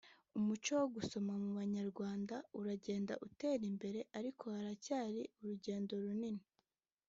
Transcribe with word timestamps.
"Umuco 0.37 0.69
wo 0.79 0.87
gusoma 0.95 1.33
mu 1.43 1.51
banyarwanda 1.59 2.35
uragenda 2.59 3.13
utera 3.27 3.63
imbere 3.71 3.99
ariko 4.19 4.43
haracyari 4.55 5.21
urugendo 5.39 5.93
runini 6.03 6.43